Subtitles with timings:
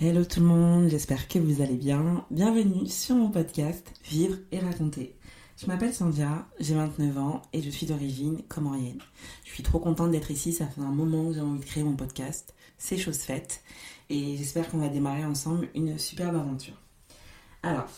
[0.00, 2.24] Hello tout le monde, j'espère que vous allez bien.
[2.30, 5.16] Bienvenue sur mon podcast Vivre et raconter.
[5.60, 9.00] Je m'appelle Sandia, j'ai 29 ans et je suis d'origine comorienne.
[9.44, 11.82] Je suis trop contente d'être ici, ça fait un moment que j'ai envie de créer
[11.82, 12.54] mon podcast.
[12.78, 13.64] C'est chose faite
[14.08, 16.80] et j'espère qu'on va démarrer ensemble une superbe aventure.
[17.64, 17.88] Alors,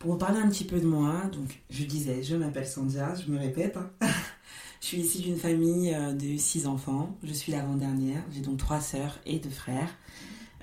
[0.00, 3.30] pour vous parler un petit peu de moi, donc je disais, je m'appelle Sandia, je
[3.30, 3.76] me répète.
[3.76, 3.88] Hein.
[4.80, 8.80] je suis issue d'une famille euh, de 6 enfants, je suis l'avant-dernière, j'ai donc 3
[8.80, 9.96] sœurs et 2 frères.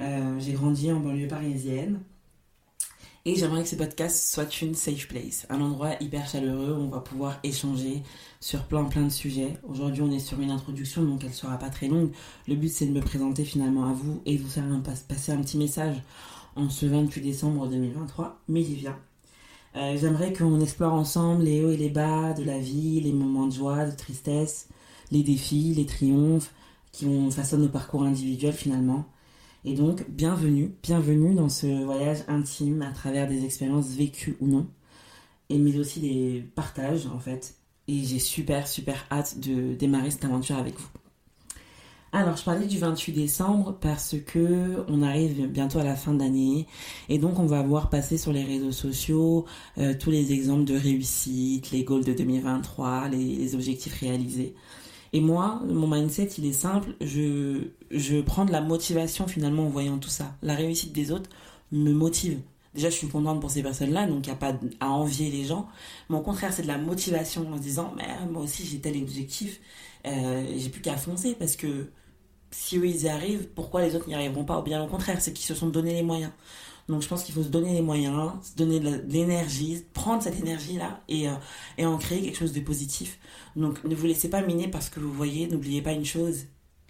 [0.02, 2.00] Euh, j'ai grandi en banlieue parisienne.
[3.26, 6.90] Et j'aimerais que ce podcast soit une safe place, un endroit hyper chaleureux où on
[6.90, 8.04] va pouvoir échanger
[8.42, 9.58] sur plein plein de sujets.
[9.64, 12.12] Aujourd'hui, on est sur une introduction, donc elle sera pas très longue.
[12.50, 14.66] Le but, c'est de me présenter finalement à vous et vous faire
[15.08, 15.96] passer un petit message
[16.58, 19.00] en ce 28 décembre 2023, mais j'y viens.
[19.78, 23.48] Euh, j'aimerais qu'on explore ensemble les hauts et les bas de la vie, les moments
[23.48, 24.68] de joie, de tristesse,
[25.12, 26.54] les défis, les triomphes
[26.92, 29.06] qui façonnent nos parcours individuels finalement.
[29.66, 34.68] Et donc, bienvenue, bienvenue dans ce voyage intime à travers des expériences vécues ou non,
[35.50, 37.56] et mais aussi des partages en fait.
[37.88, 40.90] Et j'ai super, super hâte de démarrer cette aventure avec vous.
[42.12, 46.68] Alors, je parlais du 28 décembre parce que on arrive bientôt à la fin d'année
[47.08, 49.46] et donc on va voir passer sur les réseaux sociaux
[49.78, 54.56] euh, tous les exemples de réussite, les goals de 2023, les objectifs réalisés.
[55.14, 56.96] Et moi, mon mindset, il est simple.
[57.00, 60.36] Je, prends de la motivation finalement en voyant tout ça.
[60.42, 61.30] La réussite des autres
[61.72, 62.40] me motive.
[62.74, 65.46] Déjà, je suis contente pour ces personnes-là, donc il n'y a pas à envier les
[65.46, 65.68] gens.
[66.10, 68.98] Mais au contraire, c'est de la motivation en se disant, mais moi aussi j'ai tel
[68.98, 69.62] objectif,
[70.08, 71.90] euh, j'ai plus qu'à foncer parce que
[72.50, 74.60] si eux ils y arrivent, pourquoi les autres n'y arriveront pas?
[74.60, 76.32] Ou bien au contraire, c'est qu'ils se sont donné les moyens.
[76.90, 80.40] Donc je pense qu'il faut se donner les moyens, se donner de l'énergie, prendre cette
[80.40, 81.34] énergie-là et, euh,
[81.78, 83.20] et en créer quelque chose de positif.
[83.56, 86.46] Donc ne vous laissez pas miner parce que vous voyez, n'oubliez pas une chose,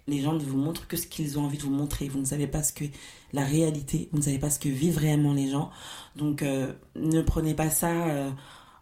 [0.08, 2.08] les gens ne vous montrent que ce qu'ils ont envie de vous montrer.
[2.08, 2.84] Vous ne savez pas ce que
[3.32, 5.70] la réalité, vous ne savez pas ce que vivent réellement les gens.
[6.16, 8.30] Donc euh, ne prenez pas ça euh,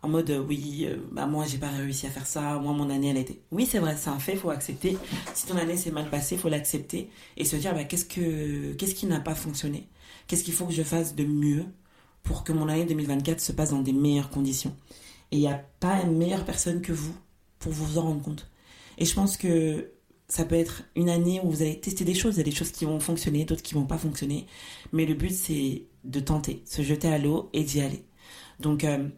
[0.00, 3.18] en mode oui, bah moi j'ai pas réussi à faire ça, moi mon année elle
[3.18, 3.42] a été.
[3.52, 4.96] Oui c'est vrai, c'est un fait, faut accepter.
[5.34, 8.94] Si ton année s'est mal passée, faut l'accepter et se dire bah, qu'est-ce que qu'est-ce
[8.94, 9.88] qui n'a pas fonctionné?
[10.26, 11.64] Qu'est-ce qu'il faut que je fasse de mieux
[12.22, 14.76] pour que mon année 2024 se passe dans des meilleures conditions
[15.30, 17.14] Et il n'y a pas une meilleure personne que vous
[17.58, 18.50] pour vous en rendre compte.
[18.98, 19.92] Et je pense que
[20.28, 22.36] ça peut être une année où vous allez tester des choses.
[22.36, 24.46] Il y a des choses qui vont fonctionner, d'autres qui vont pas fonctionner.
[24.92, 28.04] Mais le but, c'est de tenter, se jeter à l'eau et d'y aller.
[28.60, 29.08] Donc, euh,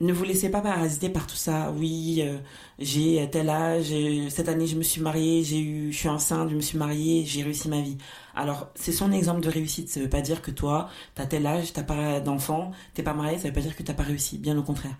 [0.00, 1.72] ne vous laissez pas parasiter par tout ça.
[1.78, 2.38] Oui, euh,
[2.78, 3.92] j'ai tel âge,
[4.30, 7.24] cette année je me suis mariée, j'ai eu, je suis enceinte, je me suis mariée,
[7.24, 7.98] j'ai réussi ma vie.
[8.34, 9.88] Alors, c'est son exemple de réussite.
[9.88, 13.38] Ça veut pas dire que toi, t'as tel âge, t'as pas d'enfant, t'es pas marié,
[13.38, 14.38] ça veut pas dire que t'as pas réussi.
[14.38, 14.96] Bien au contraire.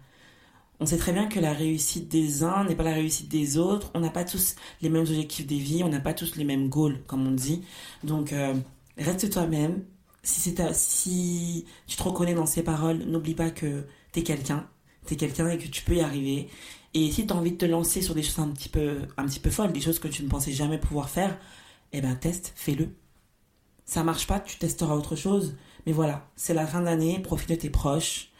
[0.81, 3.91] On sait très bien que la réussite des uns n'est pas la réussite des autres.
[3.95, 6.69] On n'a pas tous les mêmes objectifs des vies, on n'a pas tous les mêmes
[6.69, 7.63] goals, comme on dit.
[8.05, 8.55] Donc, euh,
[8.99, 9.85] reste toi-même.
[10.25, 10.55] Si
[11.87, 14.67] tu te reconnais dans ces paroles, n'oublie pas que t'es quelqu'un
[15.07, 16.49] t'es quelqu'un et que tu peux y arriver.
[16.95, 19.27] Et si tu as envie de te lancer sur des choses un petit peu, un
[19.27, 21.39] petit peu folles, des choses que tu ne pensais jamais pouvoir faire,
[21.93, 22.89] eh ben teste, fais-le.
[23.93, 25.55] Ça marche pas, tu testeras autre chose.
[25.85, 28.31] Mais voilà, c'est la fin d'année, profite de tes proches,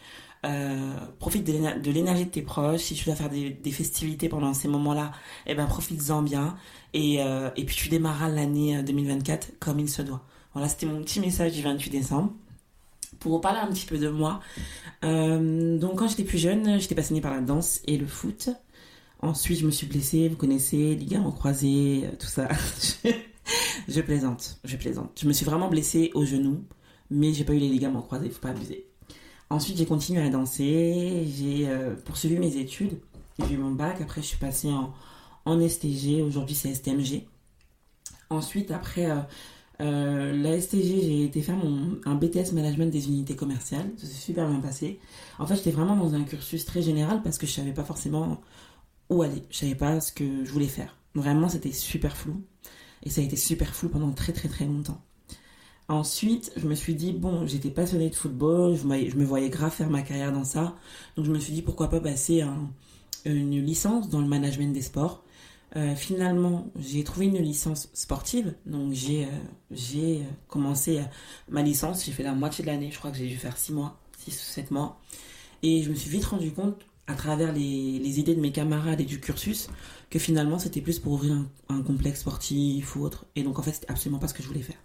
[0.47, 2.81] euh, profite de l'énergie de tes proches.
[2.81, 5.13] Si tu dois faire des, festivités pendant ces moments-là,
[5.47, 6.57] eh ben profites-en bien.
[6.95, 10.23] Et, euh, et puis tu démarras l'année 2024 euh, comme il se doit.
[10.55, 12.33] Voilà, c'était mon petit message du 28 décembre
[13.21, 14.41] pour vous parler un petit peu de moi.
[15.03, 18.49] Donc quand j'étais plus jeune, j'étais passionnée par la danse et le foot.
[19.21, 22.49] Ensuite, je me suis blessée, vous connaissez, ligaments croisés, tout ça.
[23.89, 25.19] je plaisante, je plaisante.
[25.21, 26.65] Je me suis vraiment blessée au genou,
[27.11, 28.87] mais j'ai pas eu les ligaments croisés, faut pas abuser.
[29.51, 32.99] Ensuite, j'ai continué à danser, j'ai euh, poursuivi mes études,
[33.47, 37.25] j'ai eu mon bac, après je suis passée en, STG, aujourd'hui c'est STMG.
[38.31, 39.11] Ensuite, après,
[39.83, 43.91] euh, la STG, j'ai été faire mon, un BTS management des unités commerciales.
[43.97, 45.01] Ça s'est super bien passé.
[45.39, 48.41] En fait, j'étais vraiment dans un cursus très général parce que je savais pas forcément
[49.11, 49.43] où aller.
[49.51, 50.97] Je savais pas ce que je voulais faire.
[51.15, 52.43] Vraiment, c'était super flou.
[53.05, 55.01] Et ça a été super flou pendant très très très longtemps.
[55.89, 59.91] Ensuite, je me suis dit, bon, j'étais passionnée de football, je, me voyais grave faire
[59.91, 60.77] ma carrière dans ça.
[61.17, 62.45] Donc je me suis dit, pourquoi pas passer
[63.25, 65.23] une licence dans le management des sports.
[65.75, 71.01] Euh, finalement, j'ai trouvé une licence sportive, donc j'ai euh, euh, commencé
[71.49, 73.73] ma licence, j'ai fait la moitié de l'année, je crois que j'ai dû faire 6
[73.73, 75.01] mois, 6 ou 7 mois,
[75.63, 76.77] et je me suis vite rendu compte,
[77.13, 79.69] à travers les, idées de mes camarades et du cursus,
[80.11, 81.37] que finalement c'était plus pour ouvrir
[81.69, 84.49] un, complexe sportif ou autre, et donc en fait c'était absolument pas ce que je
[84.49, 84.79] voulais faire.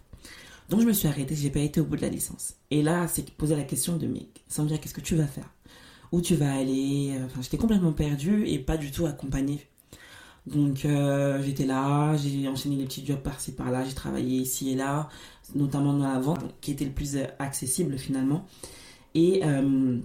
[0.68, 2.54] Donc je me suis arrêtée, j'ai pas été au bout de la licence.
[2.70, 5.50] Et là, c'est poser la question de mais, Sandra, qu'est-ce que tu vas faire?
[6.12, 7.14] Où tu vas aller?
[7.24, 9.66] Enfin, j'étais complètement perdue et pas du tout accompagnée
[10.48, 14.74] donc euh, j'étais là, j'ai enchaîné les petits jobs par-ci par-là, j'ai travaillé ici et
[14.74, 15.08] là.
[15.54, 18.46] notamment dans la vente, qui était le plus accessible finalement.
[19.14, 19.98] Et, euh,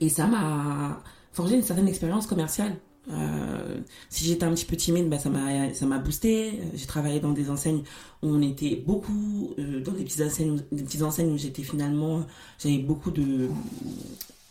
[0.00, 1.02] et ça m'a
[1.34, 2.76] forgé une certaine expérience commerciale.
[3.10, 6.60] Euh, si j'étais un petit peu timide, bah, ça m'a ça boosté.
[6.74, 7.82] J'ai travaillé dans des enseignes
[8.22, 12.24] où on était beaucoup euh, dans des petites enseignes, des petites enseignes où j'étais finalement
[12.58, 13.50] j'avais beaucoup de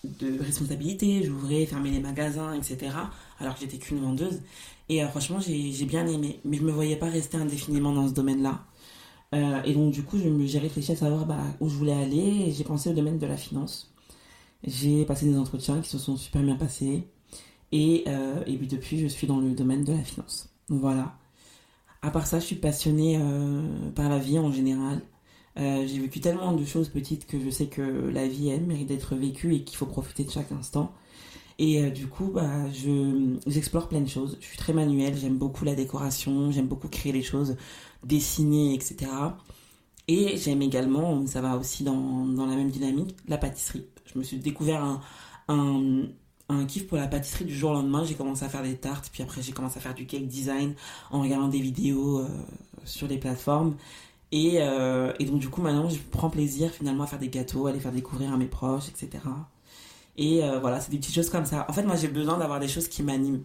[0.04, 1.24] de responsabilités.
[1.24, 2.92] J'ouvrais, fermais les magasins, etc.
[3.40, 4.42] Alors que j'étais qu'une vendeuse.
[4.90, 6.40] Et franchement, j'ai bien aimé.
[6.44, 8.66] Mais je me voyais pas rester indéfiniment dans ce domaine-là.
[9.66, 12.48] et donc du coup, j'ai réfléchi à savoir bah, où je voulais aller.
[12.48, 13.93] Et j'ai pensé au domaine de la finance.
[14.66, 17.08] J'ai passé des entretiens qui se sont super bien passés.
[17.72, 20.50] Et, euh, et puis depuis, je suis dans le domaine de la finance.
[20.70, 21.18] Voilà.
[22.02, 25.02] À part ça, je suis passionnée euh, par la vie en général.
[25.60, 28.88] Euh, j'ai vécu tellement de choses petites que je sais que la vie, elle, mérite
[28.88, 30.94] d'être vécue et qu'il faut profiter de chaque instant.
[31.60, 34.38] Et du coup, bah, je, j'explore plein de choses.
[34.42, 37.58] Je suis très manuelle, j'aime beaucoup la décoration, j'aime beaucoup créer les choses,
[38.04, 39.08] dessiner, etc.
[40.08, 44.24] Et j'aime également, ça va aussi dans, dans la même dynamique, la pâtisserie je me
[44.24, 45.02] suis découvert un,
[45.48, 46.04] un,
[46.50, 48.04] un kiff pour la pâtisserie du jour au lendemain.
[48.06, 50.76] J'ai commencé à faire des tartes, puis après j'ai commencé à faire du cake design
[51.12, 52.28] en regardant des vidéos euh,
[52.86, 53.76] sur les plateformes.
[54.32, 57.68] Et, euh, et, donc du coup maintenant je prends plaisir finalement à faire des gâteaux,
[57.68, 59.24] à les faire découvrir à mes proches, etc.
[60.18, 61.66] Et euh, voilà, c'est des petites choses comme ça.
[61.70, 63.44] En fait moi j'ai besoin d'avoir des choses qui m'animent.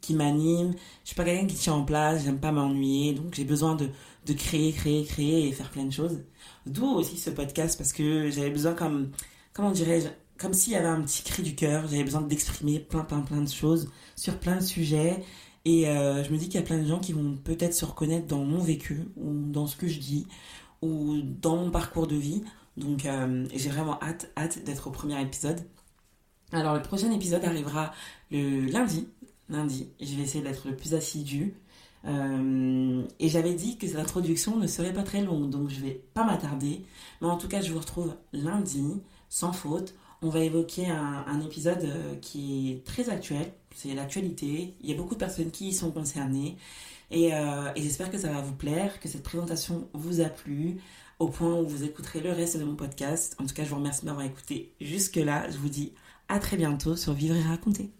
[0.00, 0.72] Qui m'animent.
[1.04, 3.90] Je suis pas quelqu'un qui tient en place, j'aime pas m'ennuyer, donc j'ai besoin de,
[4.26, 6.20] de créer, créer, créer et faire plein de choses.
[6.66, 9.10] D'où aussi ce podcast parce que j'avais besoin comme
[9.52, 10.08] comment dirais-je,
[10.38, 11.86] comme s'il y avait un petit cri du cœur.
[11.88, 15.22] J'avais besoin d'exprimer plein, plein, plein de choses sur plein de sujets.
[15.64, 17.84] Et euh, je me dis qu'il y a plein de gens qui vont peut-être se
[17.84, 20.26] reconnaître dans mon vécu, ou dans ce que je dis,
[20.80, 22.42] ou dans mon parcours de vie.
[22.76, 25.60] Donc euh, j'ai vraiment hâte, hâte d'être au premier épisode.
[26.52, 27.92] Alors le prochain épisode arrivera
[28.30, 29.06] le lundi.
[29.50, 31.54] Lundi, je vais essayer d'être le plus assidu.
[32.06, 36.02] Euh, et j'avais dit que cette introduction ne serait pas très longue, donc je vais
[36.14, 36.84] pas m'attarder.
[37.20, 38.84] Mais en tout cas, je vous retrouve lundi
[39.28, 39.94] sans faute.
[40.22, 44.74] On va évoquer un, épisode euh, qui est très actuel, c'est l'actualité.
[44.82, 46.56] Il y a beaucoup de personnes qui y sont concernées.
[47.12, 50.80] Euh, et, j'espère que ça va vous plaire, que cette présentation vous a plu,
[51.18, 53.34] au point où vous écouterez le reste de mon podcast.
[53.40, 55.50] En tout cas, je vous remercie d'avoir écouté jusque-là.
[55.50, 55.92] Je vous dis
[56.28, 57.90] à très bientôt sur Vivre et Raconter.